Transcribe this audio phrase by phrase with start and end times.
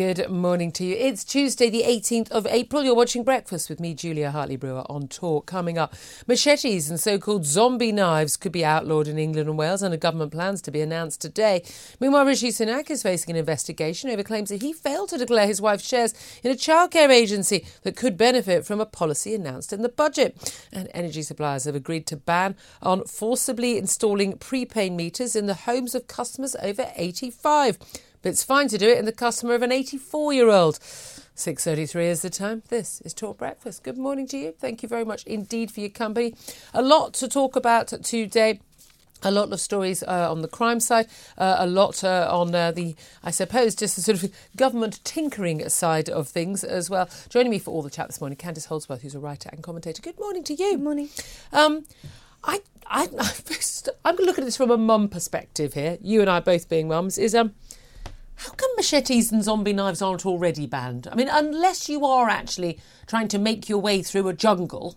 [0.00, 0.96] Good morning to you.
[0.96, 2.82] It's Tuesday, the 18th of April.
[2.82, 5.44] You're watching Breakfast with me, Julia Hartley Brewer, on Talk.
[5.44, 5.94] Coming up,
[6.26, 10.32] machetes and so called zombie knives could be outlawed in England and Wales under government
[10.32, 11.62] plans to be announced today.
[12.00, 15.60] Meanwhile, Rishi Sunak is facing an investigation over claims that he failed to declare his
[15.60, 19.90] wife's shares in a childcare agency that could benefit from a policy announced in the
[19.90, 20.64] budget.
[20.72, 25.94] And energy suppliers have agreed to ban on forcibly installing prepaid meters in the homes
[25.94, 27.78] of customers over 85
[28.22, 30.78] but it's fine to do it in the customer of an 84 year old.
[31.36, 32.62] 6.33 is the time.
[32.68, 33.82] This is Talk Breakfast.
[33.82, 34.52] Good morning to you.
[34.52, 36.34] Thank you very much indeed for your company.
[36.74, 38.60] A lot to talk about today.
[39.22, 42.72] A lot of stories uh, on the crime side, uh, a lot uh, on uh,
[42.72, 47.06] the, I suppose, just the sort of government tinkering side of things as well.
[47.28, 50.00] Joining me for all the chat this morning, Candice Holdsworth, who's a writer and commentator.
[50.00, 50.70] Good morning to you.
[50.72, 51.10] Good morning.
[51.52, 51.84] Um,
[52.44, 53.08] I, I,
[54.06, 55.98] I'm looking at this from a mum perspective here.
[56.00, 57.54] You and I both being mums is um,
[58.40, 61.06] how come machetes and zombie knives aren't already banned?
[61.12, 64.96] I mean, unless you are actually trying to make your way through a jungle,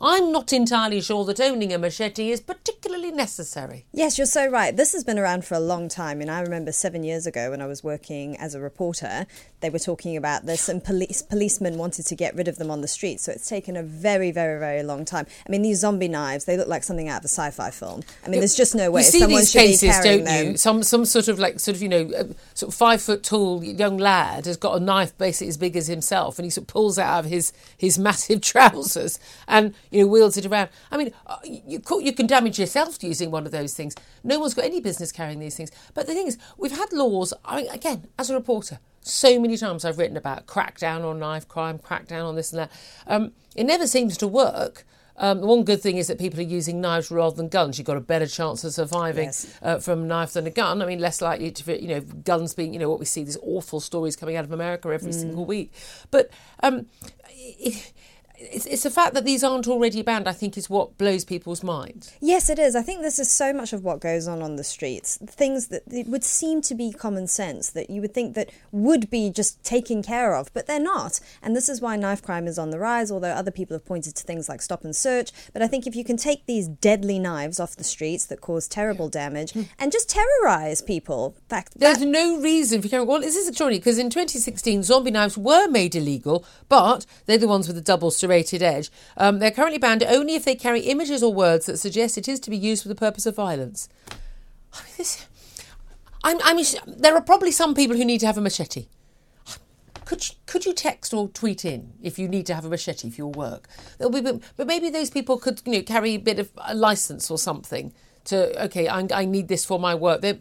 [0.00, 3.86] I'm not entirely sure that owning a machete is particularly necessary.
[3.92, 4.76] Yes, you're so right.
[4.76, 6.20] This has been around for a long time.
[6.20, 9.26] And I remember seven years ago when I was working as a reporter,
[9.60, 12.82] they were talking about this, and police policemen wanted to get rid of them on
[12.82, 13.20] the street.
[13.20, 15.26] So it's taken a very, very, very long time.
[15.46, 18.02] I mean, these zombie knives, they look like something out of a sci-fi film.
[18.24, 20.46] I mean, there's just no way you see someone these cases, don't them.
[20.52, 20.56] you?
[20.58, 23.64] Some some sort of like sort of you know uh, sort of five foot tall
[23.64, 26.68] young lad has got a knife basically as big as himself, and he sort of
[26.68, 29.18] pulls it out of his his massive trousers
[29.48, 30.68] and you know wields it around.
[30.90, 33.94] I mean, uh, you you can damage yourself using one of those things.
[34.24, 35.70] No one's got any business carrying these things.
[35.94, 37.32] But the thing is, we've had laws.
[37.44, 41.46] I mean, again, as a reporter, so many times I've written about crackdown on knife
[41.46, 42.72] crime, crackdown on this and that.
[43.06, 44.84] Um, it never seems to work.
[45.18, 47.78] Um, one good thing is that people are using knives rather than guns.
[47.78, 49.58] You've got a better chance of surviving Yes.
[49.62, 50.82] uh, from a knife than a gun.
[50.82, 53.38] I mean, less likely to, you know, guns being, you know, what we see these
[53.42, 55.72] awful stories coming out of America every single week.
[56.10, 56.28] But
[56.62, 56.84] um,
[57.30, 57.94] it,
[58.38, 61.62] it's, it's the fact that these aren't already banned, I think, is what blows people's
[61.62, 62.12] minds.
[62.20, 62.76] Yes, it is.
[62.76, 65.18] I think this is so much of what goes on on the streets.
[65.26, 69.08] Things that it would seem to be common sense that you would think that would
[69.10, 71.20] be just taken care of, but they're not.
[71.42, 74.14] And this is why knife crime is on the rise, although other people have pointed
[74.16, 75.32] to things like stop and search.
[75.52, 78.68] But I think if you can take these deadly knives off the streets that cause
[78.68, 79.62] terrible damage hmm.
[79.78, 83.08] and just terrorize people, that, There's that no reason for carrying.
[83.08, 87.48] Well, this is extraordinary because in 2016, zombie knives were made illegal, but they're the
[87.48, 88.90] ones with the double serrated edge.
[89.16, 92.40] Um, they're currently banned only if they carry images or words that suggest it is
[92.40, 93.88] to be used for the purpose of violence.
[94.72, 95.26] I mean, this.
[96.24, 98.86] I'm, I'm, there are probably some people who need to have a machete.
[100.04, 103.10] Could you, could you text or tweet in if you need to have a machete
[103.10, 103.68] for your work?
[103.98, 107.30] There'll be, but maybe those people could you know carry a bit of a license
[107.30, 107.92] or something
[108.26, 110.20] to okay, I, I need this for my work.
[110.20, 110.38] They're,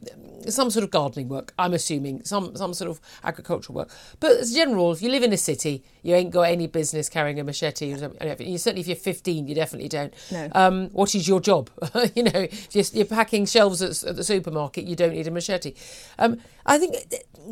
[0.48, 3.90] some sort of gardening work, I'm assuming, some some sort of agricultural work.
[4.20, 7.10] But as a general, if you live in a city, you ain't got any business
[7.10, 7.94] carrying a machete.
[7.94, 8.48] or something.
[8.48, 10.14] You certainly, if you're 15, you definitely don't.
[10.32, 10.50] No.
[10.54, 11.70] Um, what is your job?
[12.16, 15.32] you know, if you're, you're packing shelves at, at the supermarket, you don't need a
[15.32, 15.74] machete.
[16.20, 16.96] Um, I think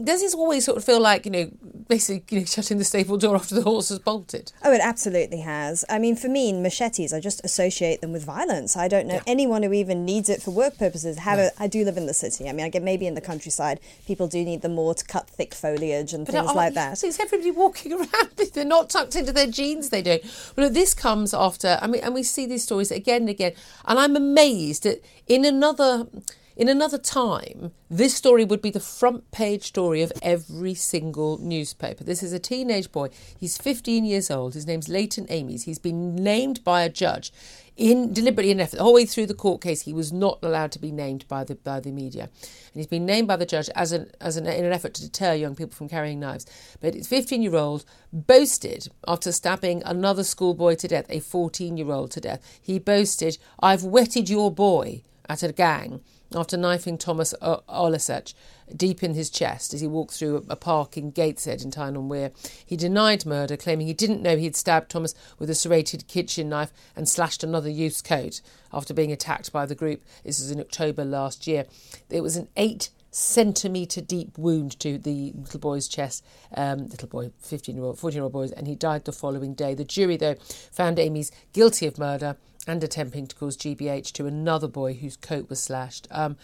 [0.03, 1.51] does this always sort of feel like you know,
[1.88, 4.51] basically you know, shutting the stable door after the horse has bolted?
[4.63, 5.85] Oh, it absolutely has.
[5.90, 8.75] I mean, for me, machetes, I just associate them with violence.
[8.75, 11.19] I don't know anyone who even needs it for work purposes.
[11.19, 12.50] Have a, I do live in the city.
[12.50, 15.30] I mean, I get maybe in the countryside, people do need them more to cut
[15.30, 16.97] thick foliage and things oh, like that.
[16.97, 18.31] So it's everybody walking around.
[18.38, 20.24] If they're not tucked into their jeans, they don't.
[20.56, 23.54] Well, this comes after, I mean, and we see these stories again and again.
[23.86, 26.07] And I'm amazed that in another.
[26.55, 32.03] In another time, this story would be the front page story of every single newspaper.
[32.03, 33.09] This is a teenage boy.
[33.35, 34.53] He's 15 years old.
[34.53, 35.63] His name's Leighton Amies.
[35.63, 37.33] He's been named by a judge
[37.75, 39.81] in deliberately effort the whole way through the court case.
[39.81, 43.05] He was not allowed to be named by the by the media, and he's been
[43.05, 45.73] named by the judge as an as an in an effort to deter young people
[45.73, 46.45] from carrying knives.
[46.81, 51.91] But his 15 year old boasted after stabbing another schoolboy to death, a 14 year
[51.91, 52.59] old to death.
[52.61, 56.01] He boasted, "I've wetted your boy." At a gang,
[56.35, 58.33] after knifing Thomas Oleszak
[58.75, 62.09] deep in his chest as he walked through a park in Gateshead in Tyne and
[62.09, 62.31] Wear.
[62.65, 66.71] He denied murder, claiming he didn't know he'd stabbed Thomas with a serrated kitchen knife
[66.95, 68.41] and slashed another youth's coat
[68.71, 70.03] after being attacked by the group.
[70.24, 71.65] This was in October last year.
[72.09, 76.25] It was an eight centimetre deep wound to the little boy's chest,
[76.57, 79.53] um, little boy, 15 year old, 14 year old boy, and he died the following
[79.53, 79.75] day.
[79.75, 80.36] The jury, though,
[80.71, 82.38] found Amies guilty of murder
[82.68, 86.07] and attempting to cause GBH to another boy whose coat was slashed.
[86.12, 86.38] Um,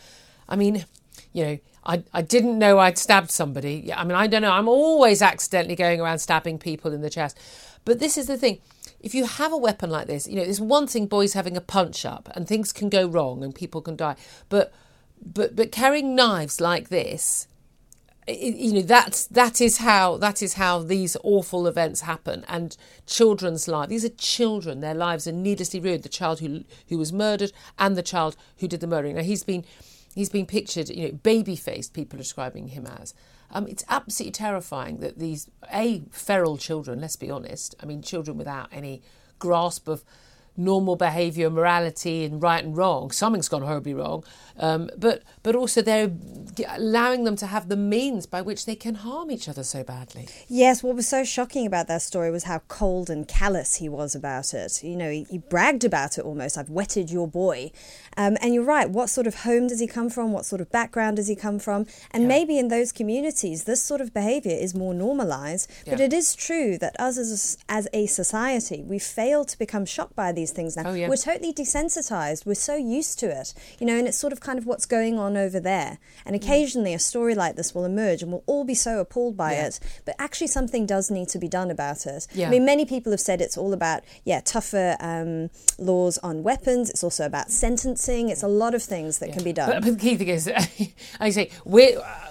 [0.48, 0.86] I mean,
[1.34, 3.92] you know, I, I didn't know I'd stabbed somebody.
[3.94, 4.52] I mean, I don't know.
[4.52, 7.38] I'm always accidentally going around stabbing people in the chest.
[7.86, 8.60] But this is the thing.
[9.00, 11.62] If you have a weapon like this, you know, it's one thing boys having a
[11.62, 14.16] punch up and things can go wrong and people can die.
[14.50, 14.74] But
[15.26, 17.48] but but carrying knives like this,
[18.30, 22.46] you know, that's that is how that is how these awful events happen.
[22.48, 24.80] And children's lives, these are children.
[24.80, 26.04] Their lives are needlessly ruined.
[26.04, 29.16] The child who who was murdered and the child who did the murdering.
[29.16, 29.66] Now he's been
[30.16, 33.14] he's been pictured, you know, baby faced, people are describing him as.
[33.52, 38.38] Um, it's absolutely terrifying that these, A, feral children, let's be honest, I mean, children
[38.38, 39.02] without any
[39.40, 40.04] grasp of
[40.60, 43.12] normal behaviour, and morality, and right and wrong.
[43.12, 44.24] Something's gone horribly wrong,
[44.58, 46.12] um, but but also they're
[46.68, 50.28] allowing them to have the means by which they can harm each other so badly.
[50.48, 54.16] Yes, what was so shocking about that story was how cold and callous he was
[54.16, 54.84] about it.
[54.84, 56.58] You know, he, he bragged about it almost.
[56.58, 57.72] I've wetted your boy,
[58.18, 58.90] um, and you're right.
[58.90, 60.32] What sort of home does he come from?
[60.32, 61.86] What sort of background does he come from?
[62.12, 62.30] And yeah.
[62.30, 65.70] maybe in those communities, this sort of behaviour is more normalised.
[65.86, 66.06] But yeah.
[66.06, 70.16] it is true that us as a, as a society, we fail to become shocked
[70.16, 70.90] by these things now.
[70.90, 71.10] Oh, yeah.
[71.10, 72.46] We're totally desensitized.
[72.46, 75.18] We're so used to it, you know, and it's sort of kind of what's going
[75.18, 76.00] on over there.
[76.26, 76.44] And mm.
[76.44, 79.68] occasionally a story like this will emerge and we'll all be so appalled by yeah.
[79.68, 79.80] it.
[80.06, 82.28] But actually, something does need to be done about it.
[82.34, 82.48] Yeah.
[82.48, 86.90] I mean, many people have said it's all about, yeah, tougher um, laws on weapons.
[86.90, 88.30] It's also about sentencing.
[88.30, 89.70] It's a lot of things that can be done.
[89.70, 90.50] But, but, the key thing is,
[91.20, 91.52] I say,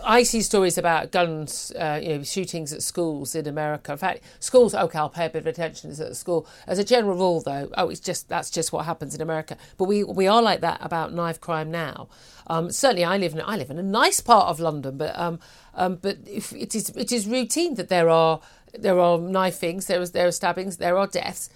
[0.04, 3.92] I see stories about guns, uh, you know, shootings at schools in America.
[3.92, 6.46] In fact, schools, okay, I'll pay a bit of attention to at school.
[6.66, 9.56] As a general rule, though, oh, it's just that's just what happens in America.
[9.76, 12.08] But we we are like that about knife crime now.
[12.46, 15.38] Um, certainly, I live in I live in a nice part of London, but um,
[15.74, 18.40] um, but it is it is routine that there are
[18.86, 21.50] there are knifings, there is there are stabbings, there are deaths.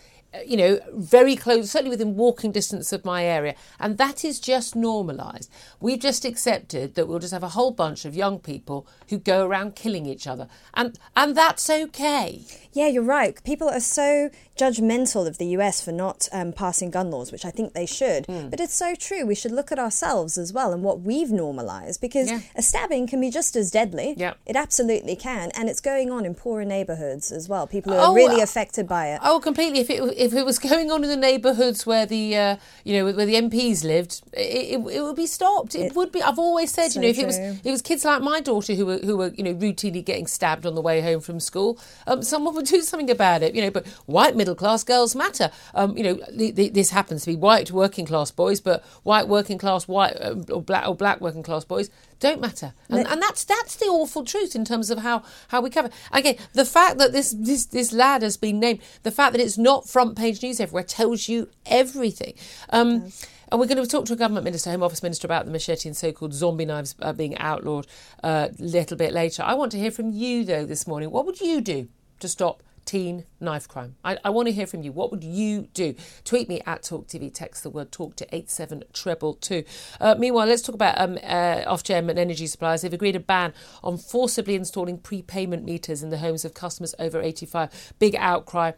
[0.46, 3.54] You know, very close, certainly within walking distance of my area.
[3.78, 5.50] And that is just normalised.
[5.80, 9.46] We've just accepted that we'll just have a whole bunch of young people who go
[9.46, 10.48] around killing each other.
[10.74, 12.44] And and that's okay.
[12.72, 13.42] Yeah, you're right.
[13.44, 17.50] People are so judgmental of the US for not um, passing gun laws, which I
[17.50, 18.26] think they should.
[18.26, 18.50] Mm.
[18.50, 19.26] But it's so true.
[19.26, 22.40] We should look at ourselves as well and what we've normalised because yeah.
[22.54, 24.14] a stabbing can be just as deadly.
[24.16, 24.34] Yeah.
[24.46, 25.50] It absolutely can.
[25.54, 27.66] And it's going on in poorer neighbourhoods as well.
[27.66, 29.20] People who are oh, really uh, affected by it.
[29.22, 29.80] Oh, completely.
[29.80, 33.12] If it, if it was going on in the neighbourhoods where the, uh, you know,
[33.12, 35.74] where the MPs lived, it, it, it would be stopped.
[35.74, 36.22] It, it, would be.
[36.22, 37.24] I've always said, so you know, if true.
[37.24, 40.04] it was, it was kids like my daughter who were, who were, you know, routinely
[40.04, 43.54] getting stabbed on the way home from school, um, someone would do something about it,
[43.54, 43.70] you know.
[43.70, 45.50] But white middle class girls matter.
[45.74, 49.88] Um, you know, this happens to be white working class boys, but white working class
[49.88, 51.90] white uh, or black or black working class boys
[52.22, 55.70] don't matter, and, and, that's that's the awful truth in terms of how how we
[55.70, 55.90] cover.
[56.12, 59.58] Again, the fact that this this this lad has been named, the fact that it's
[59.58, 62.34] not front page news everywhere tells you everything.
[62.70, 63.12] Um,
[63.50, 65.88] and we're going to talk to a government minister, Home Office minister, about the machete
[65.88, 67.88] and so-called zombie knives uh, being outlawed
[68.22, 69.42] a uh, little bit later.
[69.42, 71.10] I want to hear from you though this morning.
[71.10, 71.88] What would you do
[72.20, 73.96] to stop teen knife crime.
[74.04, 74.92] I, I, want to hear from you.
[74.92, 75.94] What would you do?
[76.24, 77.32] Tweet me at Talk TV.
[77.32, 79.64] Text the word talk to 87 treble 2.
[80.00, 82.82] Uh, meanwhile, let's talk about um, uh, Ofgem and energy suppliers.
[82.82, 87.20] They've agreed a ban on forcibly installing prepayment meters in the homes of customers over
[87.20, 87.94] 85.
[87.98, 88.72] Big outcry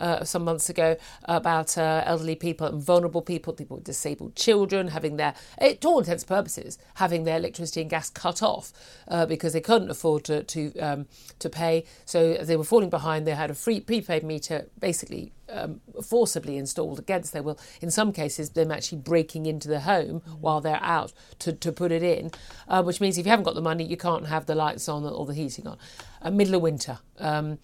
[0.00, 4.88] uh, some months ago about uh, elderly people and vulnerable people, people with disabled children,
[4.88, 8.72] having their, to all intents and purposes, having their electricity and gas cut off
[9.08, 11.06] uh, because they couldn't afford to to, um,
[11.38, 11.84] to pay.
[12.04, 13.26] So they were falling behind.
[13.26, 17.58] They had a free prepaid meter basically um, forcibly installed against their will.
[17.80, 20.38] In some cases, them actually breaking into the home mm.
[20.40, 22.30] while they're out to, to put it in,
[22.68, 25.04] uh, which means if you haven't got the money, you can't have the lights on
[25.04, 25.78] or the heating on.
[26.22, 26.98] Uh, middle of winter.
[27.18, 27.58] Um,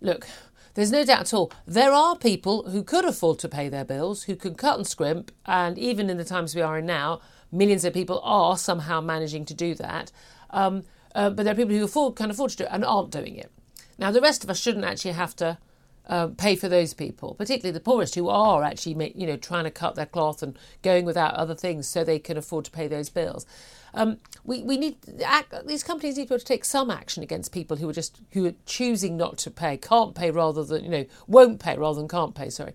[0.00, 0.26] look,
[0.74, 1.52] there's no doubt at all.
[1.66, 5.32] There are people who could afford to pay their bills, who can cut and scrimp,
[5.46, 7.20] and even in the times we are in now,
[7.50, 10.12] millions of people are somehow managing to do that.
[10.50, 13.10] Um, uh, but there are people who afford, can afford to do it and aren't
[13.10, 13.50] doing it.
[14.00, 15.58] Now, the rest of us shouldn't actually have to
[16.08, 19.70] uh, pay for those people, particularly the poorest who are actually, you know, trying to
[19.70, 23.10] cut their cloth and going without other things so they can afford to pay those
[23.10, 23.46] bills.
[23.92, 24.96] Um, we, we need
[25.66, 28.54] these companies need to, to take some action against people who are just who are
[28.64, 32.34] choosing not to pay, can't pay rather than you know won't pay rather than can't
[32.34, 32.50] pay.
[32.50, 32.72] Sorry,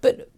[0.00, 0.28] but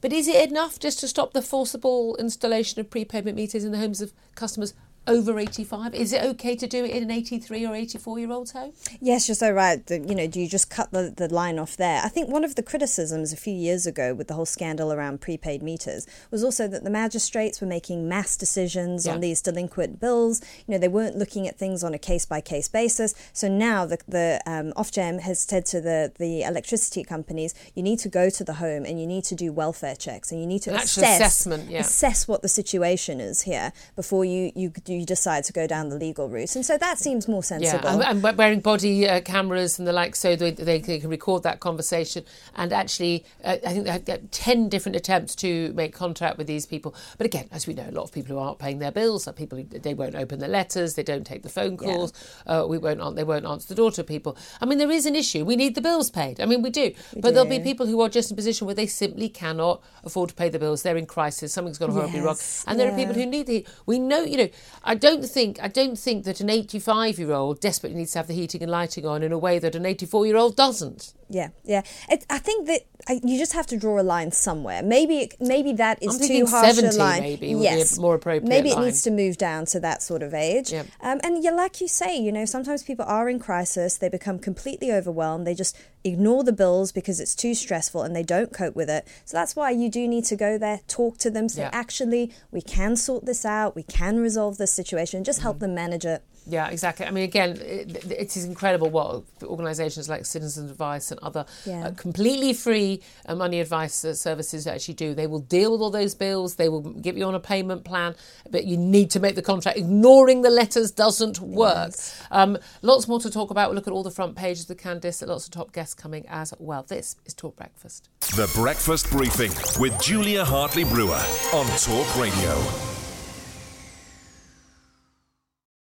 [0.00, 3.78] But is it enough just to stop the forcible installation of prepayment meters in the
[3.78, 4.72] homes of customers
[5.10, 5.94] over 85?
[5.94, 8.72] Is it okay to do it in an 83 or 84 year old's home?
[9.00, 9.82] Yes, you're so right.
[9.90, 12.00] You know, do you just cut the, the line off there?
[12.02, 15.20] I think one of the criticisms a few years ago with the whole scandal around
[15.20, 19.12] prepaid meters was also that the magistrates were making mass decisions yeah.
[19.12, 20.40] on these delinquent bills.
[20.66, 23.14] You know, they weren't looking at things on a case by case basis.
[23.32, 27.98] So now the, the um, Ofgem has said to the, the electricity companies, you need
[28.00, 30.62] to go to the home and you need to do welfare checks and you need
[30.62, 31.80] to assess, yeah.
[31.80, 35.96] assess what the situation is here before you, you you decide to go down the
[35.96, 36.54] legal route.
[36.56, 37.80] And so that seems more sensible.
[37.84, 41.42] Yeah, and, and wearing body uh, cameras and the like so they, they, can record
[41.42, 42.24] that conversation.
[42.54, 46.66] And actually, uh, I think they had 10 different attempts to make contact with these
[46.66, 46.94] people.
[47.18, 49.32] But again, as we know, a lot of people who aren't paying their bills are
[49.32, 52.12] people they won't open the letters, they don't take the phone calls,
[52.46, 52.60] yeah.
[52.60, 54.36] uh, we won't, they won't answer the door to people.
[54.60, 55.44] I mean, there is an issue.
[55.44, 56.40] We need the bills paid.
[56.40, 56.92] I mean, we do.
[57.14, 57.34] We but do.
[57.34, 60.34] there'll be people who are just in a position where they simply cannot afford to
[60.34, 60.82] pay the bills.
[60.82, 61.52] They're in crisis.
[61.52, 62.24] Something's gone horribly yes.
[62.24, 62.36] wrong.
[62.66, 62.84] And yeah.
[62.84, 63.66] there are people who need the.
[63.86, 64.48] We know, you know,
[64.82, 68.26] I don't think I don't think that an 85 year old desperately needs to have
[68.26, 71.12] the heating and lighting on in a way that an 84 year old doesn't.
[71.30, 71.82] Yeah, yeah.
[72.08, 74.82] It, I think that I, you just have to draw a line somewhere.
[74.82, 77.22] Maybe maybe that is too harsh a line.
[77.22, 78.48] Maybe yes, more appropriate.
[78.48, 78.86] Maybe it line.
[78.86, 80.72] needs to move down to that sort of age.
[80.74, 83.96] Um, and yeah, like you say, you know, sometimes people are in crisis.
[83.96, 85.46] They become completely overwhelmed.
[85.46, 89.06] They just ignore the bills because it's too stressful and they don't cope with it.
[89.24, 92.60] So that's why you do need to go there, talk to them, say, actually, we
[92.60, 93.76] can sort this out.
[93.76, 95.22] We can resolve this situation.
[95.22, 95.66] Just help mm-hmm.
[95.66, 96.24] them manage it.
[96.46, 97.06] Yeah, exactly.
[97.06, 101.86] I mean, again, it, it is incredible what organisations like Citizens Advice and other yeah.
[101.86, 105.14] uh, completely free uh, money advice uh, services actually do.
[105.14, 106.56] They will deal with all those bills.
[106.56, 108.14] They will give you on a payment plan,
[108.50, 109.78] but you need to make the contract.
[109.78, 111.88] Ignoring the letters doesn't work.
[111.90, 112.26] Yes.
[112.30, 113.70] Um, lots more to talk about.
[113.70, 115.26] We'll look at all the front pages of Candice.
[115.26, 116.82] Lots of top guests coming as well.
[116.82, 118.08] This is Talk Breakfast.
[118.36, 122.89] The Breakfast Briefing with Julia Hartley Brewer on Talk Radio.